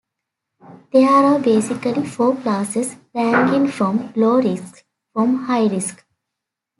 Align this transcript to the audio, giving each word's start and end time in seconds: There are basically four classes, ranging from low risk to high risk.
There 0.91 1.07
are 1.07 1.37
basically 1.37 2.07
four 2.09 2.35
classes, 2.35 2.95
ranging 3.13 3.67
from 3.67 4.11
low 4.15 4.37
risk 4.37 4.83
to 5.15 5.37
high 5.45 5.67
risk. 5.67 6.03